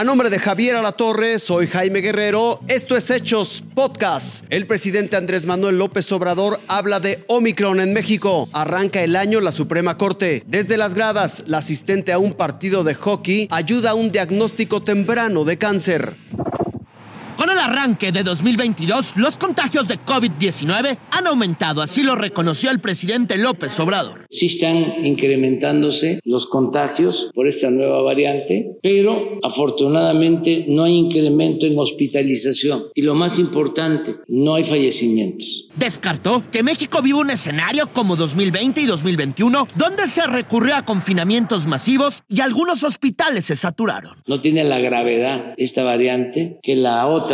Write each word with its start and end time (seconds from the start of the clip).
A 0.00 0.04
nombre 0.04 0.30
de 0.30 0.38
Javier 0.38 0.76
Alatorre, 0.76 1.38
soy 1.38 1.66
Jaime 1.66 2.00
Guerrero. 2.00 2.60
Esto 2.68 2.96
es 2.96 3.10
Hechos 3.10 3.62
Podcast. 3.74 4.46
El 4.48 4.66
presidente 4.66 5.18
Andrés 5.18 5.44
Manuel 5.44 5.76
López 5.76 6.10
Obrador 6.10 6.58
habla 6.68 7.00
de 7.00 7.22
Omicron 7.26 7.80
en 7.80 7.92
México. 7.92 8.48
Arranca 8.54 9.02
el 9.02 9.14
año 9.14 9.42
la 9.42 9.52
Suprema 9.52 9.98
Corte. 9.98 10.42
Desde 10.46 10.78
las 10.78 10.94
gradas, 10.94 11.42
la 11.46 11.58
asistente 11.58 12.14
a 12.14 12.18
un 12.18 12.32
partido 12.32 12.82
de 12.82 12.94
hockey 12.94 13.46
ayuda 13.50 13.90
a 13.90 13.94
un 13.94 14.10
diagnóstico 14.10 14.82
temprano 14.82 15.44
de 15.44 15.58
cáncer. 15.58 16.16
Con 17.40 17.48
el 17.48 17.58
arranque 17.58 18.12
de 18.12 18.22
2022, 18.22 19.16
los 19.16 19.38
contagios 19.38 19.88
de 19.88 19.98
COVID-19 19.98 20.98
han 21.10 21.26
aumentado, 21.26 21.80
así 21.80 22.02
lo 22.02 22.14
reconoció 22.14 22.70
el 22.70 22.80
presidente 22.80 23.38
López 23.38 23.80
Obrador. 23.80 24.26
Sí 24.28 24.44
están 24.44 25.06
incrementándose 25.06 26.20
los 26.24 26.44
contagios 26.44 27.30
por 27.34 27.48
esta 27.48 27.70
nueva 27.70 28.02
variante, 28.02 28.76
pero 28.82 29.38
afortunadamente 29.42 30.66
no 30.68 30.84
hay 30.84 30.92
incremento 30.92 31.64
en 31.64 31.78
hospitalización 31.78 32.82
y 32.94 33.00
lo 33.00 33.14
más 33.14 33.38
importante, 33.38 34.16
no 34.28 34.56
hay 34.56 34.64
fallecimientos. 34.64 35.70
Descartó 35.76 36.44
que 36.50 36.62
México 36.62 37.00
vive 37.00 37.20
un 37.20 37.30
escenario 37.30 37.90
como 37.90 38.16
2020 38.16 38.82
y 38.82 38.84
2021, 38.84 39.66
donde 39.76 40.06
se 40.08 40.26
recurrió 40.26 40.76
a 40.76 40.84
confinamientos 40.84 41.66
masivos 41.66 42.22
y 42.28 42.42
algunos 42.42 42.84
hospitales 42.84 43.46
se 43.46 43.56
saturaron. 43.56 44.18
No 44.26 44.42
tiene 44.42 44.62
la 44.62 44.78
gravedad 44.78 45.54
esta 45.56 45.84
variante 45.84 46.58
que 46.62 46.76
la 46.76 47.06
otra 47.06 47.29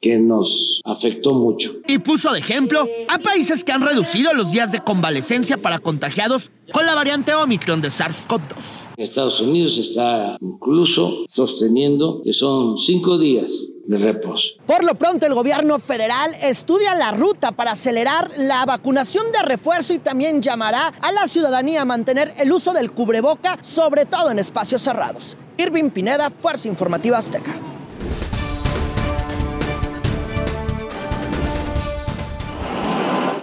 que 0.00 0.18
nos 0.18 0.80
afectó 0.84 1.34
mucho. 1.34 1.74
Y 1.86 1.98
puso 1.98 2.32
de 2.32 2.38
ejemplo 2.38 2.86
a 3.08 3.18
países 3.18 3.64
que 3.64 3.72
han 3.72 3.82
reducido 3.82 4.32
los 4.32 4.50
días 4.50 4.72
de 4.72 4.80
convalecencia 4.80 5.60
para 5.60 5.78
contagiados 5.78 6.50
con 6.72 6.86
la 6.86 6.94
variante 6.94 7.34
Omicron 7.34 7.80
de 7.80 7.88
SARS-CoV-2. 7.88 8.90
Estados 8.96 9.40
Unidos 9.40 9.76
está 9.78 10.36
incluso 10.40 11.24
sosteniendo 11.28 12.22
que 12.22 12.32
son 12.32 12.78
cinco 12.78 13.18
días 13.18 13.68
de 13.86 13.98
reposo. 13.98 14.50
Por 14.66 14.84
lo 14.84 14.94
pronto, 14.94 15.26
el 15.26 15.34
gobierno 15.34 15.78
federal 15.80 16.30
estudia 16.42 16.94
la 16.94 17.10
ruta 17.10 17.52
para 17.52 17.72
acelerar 17.72 18.30
la 18.38 18.64
vacunación 18.64 19.32
de 19.32 19.42
refuerzo 19.42 19.92
y 19.92 19.98
también 19.98 20.42
llamará 20.42 20.92
a 21.00 21.12
la 21.12 21.26
ciudadanía 21.26 21.82
a 21.82 21.84
mantener 21.84 22.32
el 22.38 22.52
uso 22.52 22.72
del 22.72 22.92
cubreboca, 22.92 23.58
sobre 23.62 24.06
todo 24.06 24.30
en 24.30 24.38
espacios 24.38 24.82
cerrados. 24.82 25.36
Irving 25.58 25.90
Pineda, 25.90 26.30
Fuerza 26.30 26.68
Informativa 26.68 27.18
Azteca. 27.18 27.69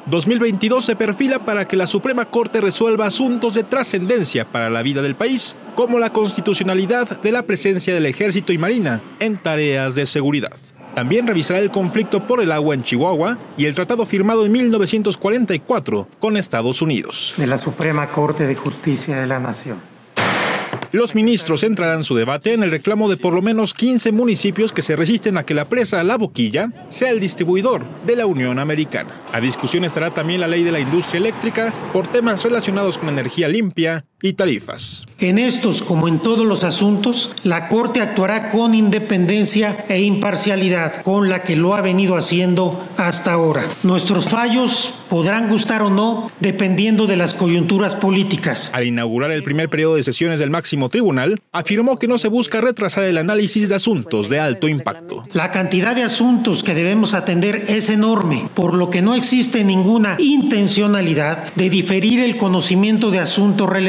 2022 0.09 0.85
se 0.85 0.95
perfila 0.95 1.39
para 1.39 1.65
que 1.65 1.75
la 1.75 1.85
Suprema 1.85 2.23
Corte 2.25 2.61
resuelva 2.61 3.07
asuntos 3.07 3.53
de 3.53 3.63
trascendencia 3.63 4.45
para 4.45 4.69
la 4.69 4.81
vida 4.81 5.01
del 5.01 5.15
país, 5.15 5.57
como 5.75 5.99
la 5.99 6.13
constitucionalidad 6.13 7.19
de 7.21 7.31
la 7.33 7.43
presencia 7.43 7.93
del 7.93 8.05
Ejército 8.05 8.53
y 8.53 8.57
Marina 8.57 9.01
en 9.19 9.35
tareas 9.35 9.95
de 9.95 10.05
seguridad. 10.05 10.53
También 10.95 11.27
revisará 11.27 11.59
el 11.59 11.71
conflicto 11.71 12.25
por 12.25 12.41
el 12.41 12.53
agua 12.53 12.73
en 12.73 12.83
Chihuahua 12.83 13.37
y 13.57 13.65
el 13.65 13.75
tratado 13.75 14.05
firmado 14.05 14.45
en 14.45 14.53
1944 14.53 16.07
con 16.19 16.37
Estados 16.37 16.81
Unidos. 16.81 17.33
De 17.35 17.45
la 17.45 17.57
Suprema 17.57 18.09
Corte 18.09 18.47
de 18.47 18.55
Justicia 18.55 19.17
de 19.17 19.27
la 19.27 19.39
Nación. 19.39 19.96
Los 20.91 21.15
ministros 21.15 21.61
centrarán 21.61 22.05
su 22.05 22.15
debate 22.15 22.53
en 22.53 22.63
el 22.63 22.71
reclamo 22.71 23.09
de 23.09 23.17
por 23.17 23.33
lo 23.33 23.41
menos 23.41 23.73
15 23.73 24.13
municipios 24.13 24.71
que 24.71 24.81
se 24.81 24.95
resisten 24.95 25.37
a 25.37 25.43
que 25.43 25.53
la 25.53 25.65
presa 25.65 26.03
La 26.03 26.17
Boquilla 26.17 26.71
sea 26.89 27.09
el 27.11 27.19
distribuidor 27.19 27.83
de 28.05 28.15
la 28.15 28.25
Unión 28.25 28.57
Americana. 28.57 29.09
A 29.33 29.41
discusión 29.41 29.83
estará 29.83 30.11
también 30.11 30.39
la 30.39 30.47
ley 30.47 30.63
de 30.63 30.71
la 30.71 30.79
industria 30.79 31.19
eléctrica 31.19 31.73
por 31.91 32.07
temas 32.07 32.43
relacionados 32.43 32.97
con 32.97 33.09
energía 33.09 33.49
limpia 33.49 34.05
y 34.21 34.33
tarifas. 34.33 35.05
En 35.19 35.37
estos, 35.37 35.83
como 35.83 36.07
en 36.07 36.19
todos 36.19 36.45
los 36.45 36.63
asuntos, 36.63 37.31
la 37.43 37.67
Corte 37.67 38.01
actuará 38.01 38.49
con 38.49 38.73
independencia 38.73 39.85
e 39.89 40.01
imparcialidad, 40.01 41.03
con 41.03 41.29
la 41.29 41.43
que 41.43 41.55
lo 41.55 41.75
ha 41.75 41.81
venido 41.81 42.15
haciendo 42.15 42.87
hasta 42.97 43.33
ahora. 43.33 43.65
Nuestros 43.83 44.29
fallos 44.29 44.93
podrán 45.09 45.49
gustar 45.49 45.81
o 45.81 45.89
no, 45.89 46.31
dependiendo 46.39 47.07
de 47.07 47.17
las 47.17 47.33
coyunturas 47.33 47.95
políticas. 47.95 48.71
Al 48.73 48.85
inaugurar 48.85 49.31
el 49.31 49.43
primer 49.43 49.69
periodo 49.69 49.95
de 49.95 50.03
sesiones 50.03 50.39
del 50.39 50.49
máximo 50.49 50.89
tribunal, 50.89 51.39
afirmó 51.51 51.97
que 51.97 52.07
no 52.07 52.17
se 52.17 52.27
busca 52.27 52.61
retrasar 52.61 53.03
el 53.05 53.17
análisis 53.17 53.69
de 53.69 53.75
asuntos 53.75 54.29
de 54.29 54.39
alto 54.39 54.67
impacto. 54.67 55.23
La 55.33 55.51
cantidad 55.51 55.95
de 55.95 56.03
asuntos 56.03 56.63
que 56.63 56.73
debemos 56.73 57.13
atender 57.13 57.65
es 57.67 57.89
enorme, 57.89 58.49
por 58.53 58.73
lo 58.73 58.89
que 58.89 59.01
no 59.01 59.15
existe 59.15 59.63
ninguna 59.63 60.15
intencionalidad 60.19 61.53
de 61.55 61.69
diferir 61.69 62.19
el 62.19 62.37
conocimiento 62.37 63.11
de 63.11 63.19
asuntos 63.19 63.69
relevantes 63.69 63.87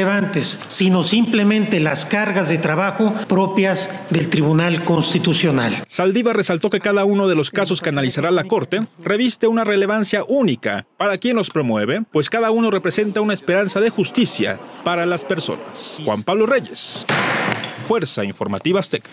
sino 0.67 1.03
simplemente 1.03 1.79
las 1.79 2.05
cargas 2.05 2.49
de 2.49 2.57
trabajo 2.57 3.13
propias 3.27 3.89
del 4.09 4.29
Tribunal 4.29 4.83
Constitucional. 4.83 5.83
Saldívar 5.87 6.35
resaltó 6.35 6.69
que 6.69 6.79
cada 6.79 7.05
uno 7.05 7.27
de 7.27 7.35
los 7.35 7.51
casos 7.51 7.81
que 7.81 7.89
analizará 7.89 8.31
la 8.31 8.45
Corte 8.45 8.81
reviste 9.03 9.47
una 9.47 9.63
relevancia 9.63 10.23
única 10.27 10.85
para 10.97 11.08
quien 11.17 11.35
los 11.35 11.49
promueve, 11.49 12.03
pues 12.11 12.29
cada 12.29 12.51
uno 12.51 12.71
representa 12.71 13.21
una 13.21 13.33
esperanza 13.33 13.79
de 13.79 13.89
justicia 13.89 14.59
para 14.83 15.05
las 15.05 15.23
personas. 15.23 15.99
Juan 16.03 16.23
Pablo 16.23 16.45
Reyes, 16.45 17.05
Fuerza 17.81 18.23
Informativa 18.23 18.79
Azteca. 18.79 19.09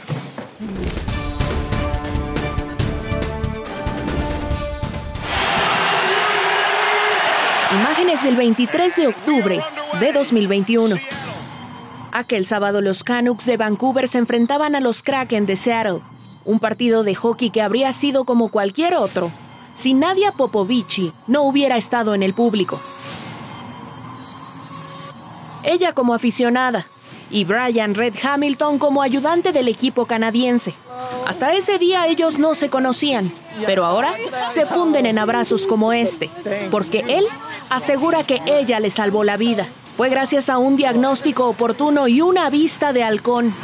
Imágenes 7.73 8.23
del 8.23 8.37
23 8.37 8.97
de 8.97 9.07
octubre 9.09 9.61
de 10.01 10.13
2021. 10.13 10.97
Aquel 12.13 12.47
sábado 12.47 12.81
los 12.81 13.05
Canucks 13.05 13.47
de 13.47 13.57
Vancouver 13.57 14.09
se 14.09 14.19
enfrentaban 14.19 14.75
a 14.75 14.81
los 14.81 15.03
Kraken 15.03 15.47
de 15.47 15.57
Seattle, 15.57 16.01
un 16.45 16.61
partido 16.61 17.03
de 17.03 17.15
hockey 17.15 17.51
que 17.51 17.63
habría 17.63 17.93
sido 17.93 18.25
como 18.25 18.49
cualquier 18.49 18.95
otro 18.95 19.31
si 19.77 19.93
Nadia 19.93 20.33
Popovici 20.33 21.13
no 21.27 21.43
hubiera 21.43 21.77
estado 21.77 22.15
en 22.15 22.23
el 22.23 22.33
público. 22.33 22.81
Ella 25.63 25.93
como 25.93 26.15
aficionada 26.15 26.87
y 27.31 27.45
Brian 27.45 27.95
Red 27.95 28.15
Hamilton 28.23 28.79
como 28.79 29.03
ayudante 29.03 29.53
del 29.53 29.69
equipo 29.69 30.07
canadiense. 30.07 30.75
Hasta 31.27 31.53
ese 31.53 31.79
día 31.79 32.07
ellos 32.07 32.39
no 32.39 32.55
se 32.55 32.71
conocían, 32.71 33.31
pero 33.67 33.85
ahora 33.85 34.15
se 34.49 34.65
funden 34.65 35.05
en 35.05 35.19
abrazos 35.19 35.67
como 35.67 35.93
este, 35.93 36.31
porque 36.71 37.05
él 37.09 37.27
asegura 37.69 38.25
que 38.25 38.41
ella 38.47 38.81
le 38.81 38.91
salvó 38.91 39.25
la 39.25 39.37
vida. 39.37 39.67
Fue 39.95 40.09
gracias 40.09 40.49
a 40.49 40.59
un 40.59 40.77
diagnóstico 40.77 41.47
oportuno 41.47 42.09
y 42.09 42.23
una 42.23 42.49
vista 42.49 42.93
de 42.93 43.03
halcón. 43.03 43.55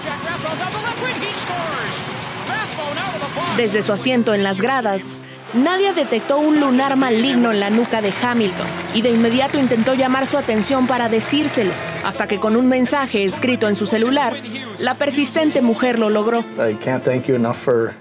Desde 3.56 3.82
su 3.82 3.92
asiento 3.92 4.34
en 4.34 4.42
las 4.42 4.60
gradas, 4.60 5.20
Nadia 5.54 5.92
detectó 5.92 6.38
un 6.38 6.60
lunar 6.60 6.96
maligno 6.96 7.52
en 7.52 7.60
la 7.60 7.68
nuca 7.68 8.00
de 8.00 8.10
Hamilton 8.22 8.66
y 8.94 9.02
de 9.02 9.10
inmediato 9.10 9.58
intentó 9.58 9.92
llamar 9.92 10.26
su 10.26 10.38
atención 10.38 10.86
para 10.86 11.10
decírselo, 11.10 11.72
hasta 12.04 12.26
que 12.26 12.38
con 12.38 12.56
un 12.56 12.68
mensaje 12.68 13.22
escrito 13.24 13.68
en 13.68 13.76
su 13.76 13.86
celular, 13.86 14.34
la 14.78 14.94
persistente 14.94 15.60
mujer 15.60 15.98
lo 15.98 16.08
logró. 16.08 16.40
I 16.56 16.74
can't 16.82 17.04
thank 17.04 17.26
you 17.26 17.34
enough 17.34 17.56
for 17.56 17.92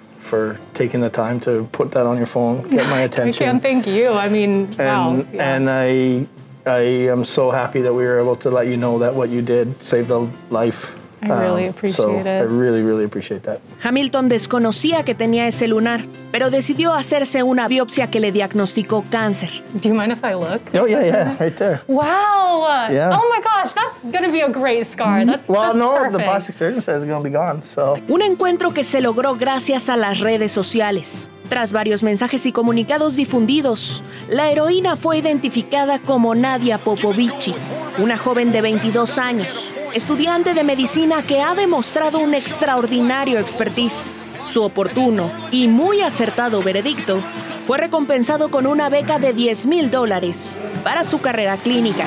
taking 0.74 1.02
the 1.02 1.10
time 1.10 1.42
to 1.42 1.68
put 1.74 1.92
that 1.92 2.06
on 2.06 2.16
your 2.16 2.28
phone, 2.28 2.64
get 2.70 2.88
my 2.88 3.04
attention. 3.04 3.48
I 3.48 3.52
can't 3.52 3.62
thank 3.62 3.86
you. 3.86 4.14
I 4.14 4.30
mean, 4.30 4.70
wow. 4.80 5.10
And, 5.10 5.42
and 5.42 5.70
I 5.70 6.26
I 6.66 7.10
am 7.10 7.26
so 7.26 7.52
happy 7.52 7.82
that 7.82 7.94
we 7.94 8.04
were 8.06 8.20
able 8.20 8.38
to 8.38 8.50
let 8.50 8.68
you 8.68 8.78
know 8.78 9.00
that 9.00 9.14
what 9.14 9.30
you 9.30 9.42
did 9.42 9.82
saved 9.84 10.12
a 10.12 10.30
life. 10.50 10.96
I 11.22 11.30
really 11.30 11.66
um, 11.66 11.70
appreciate 11.70 12.22
it. 12.22 12.28
I 12.28 12.42
really, 12.42 12.82
really 12.82 13.06
appreciate 13.06 13.44
that. 13.44 13.60
Hamilton 13.84 14.28
desconocía 14.28 15.04
que 15.04 15.14
tenía 15.14 15.48
ese 15.48 15.68
lunar, 15.68 16.06
pero 16.32 16.50
decidió 16.50 16.94
hacerse 16.94 17.44
una 17.44 17.68
biopsia 17.68 18.10
que 18.10 18.20
le 18.20 18.32
diagnosticó 18.32 19.04
cáncer. 19.10 19.50
Do 19.82 19.90
you 19.90 19.96
mind 19.96 20.12
if 20.12 20.24
I 20.24 20.34
look? 20.34 20.62
Oh 20.74 20.88
yeah, 20.88 21.04
yeah, 21.04 21.38
right 21.40 21.56
there. 21.56 21.82
Wow. 21.88 22.90
Yeah. 22.90 23.12
Oh 23.12 23.30
my 23.30 23.42
gosh, 23.42 23.74
that's 23.74 24.02
gonna 24.12 24.32
be 24.32 24.42
a 24.42 24.50
great 24.50 24.86
scar. 24.86 25.26
That's 25.26 25.48
well, 25.48 25.62
that's 25.62 25.78
no, 25.78 25.92
perfect. 25.92 26.14
the 26.14 26.24
plastic 26.24 26.56
surgeon 26.56 26.82
says 26.82 27.04
it's 27.04 27.10
gonna 27.10 27.24
be 27.24 27.30
gone. 27.30 27.62
So. 27.64 27.98
Un 28.08 28.22
encuentro 28.22 28.74
que 28.74 28.84
se 28.84 29.02
logró 29.02 29.36
gracias 29.36 29.90
a 29.90 29.98
las 29.98 30.20
redes 30.20 30.52
sociales. 30.52 31.30
Tras 31.50 31.74
varios 31.74 32.02
mensajes 32.02 32.46
y 32.46 32.54
comunicados 32.54 33.18
difundidos, 33.18 34.04
la 34.30 34.50
heroína 34.50 34.96
fue 34.96 35.18
identificada 35.18 36.00
como 36.00 36.34
Nadia 36.34 36.78
Popovici, 36.78 37.54
una 37.98 38.18
joven 38.18 38.52
de 38.52 38.62
22 38.62 39.18
años, 39.18 39.72
estudiante 39.94 40.54
de 40.54 40.64
medicina 40.64 41.24
que 41.24 41.42
ha 41.42 41.54
demostrado 41.54 42.20
un 42.20 42.34
extraordinario 42.34 43.40
expertise. 43.40 44.16
Su 44.46 44.64
oportuno 44.64 45.32
y 45.52 45.68
muy 45.68 46.02
acertado 46.02 46.62
veredicto 46.62 47.22
fue 47.64 47.78
recompensado 47.78 48.50
con 48.50 48.66
una 48.66 48.90
beca 48.90 49.20
de 49.20 49.34
10 49.34 49.68
mil 49.68 49.92
dólares 49.92 50.62
para 50.84 51.04
su 51.04 51.20
carrera 51.20 51.58
clínica. 51.58 52.06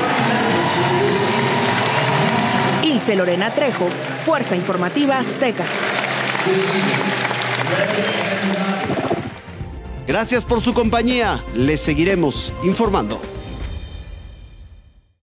Ilse 2.83 3.15
Lorena 3.15 3.55
Trejo, 3.55 3.89
Fuerza 4.23 4.57
Informativa 4.57 5.19
Azteca. 5.19 5.65
Gracias 10.07 10.45
por 10.45 10.61
su 10.61 10.75
compañía. 10.75 11.43
Les 11.55 11.81
seguiremos 11.81 12.53
informando. 12.63 13.21